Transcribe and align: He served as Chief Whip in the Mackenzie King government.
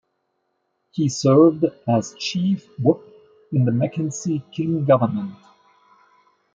He 0.89 1.09
served 1.09 1.63
as 1.87 2.15
Chief 2.17 2.67
Whip 2.79 3.01
in 3.51 3.65
the 3.65 3.71
Mackenzie 3.71 4.43
King 4.51 4.83
government. 4.83 5.35